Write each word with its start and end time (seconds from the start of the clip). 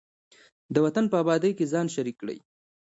د 0.73 0.75
وطن 0.85 1.05
په 1.11 1.15
ابادۍ 1.23 1.51
کې 1.57 1.69
ځان 1.73 1.87
شریک 1.95 2.15
کړئ. 2.21 2.37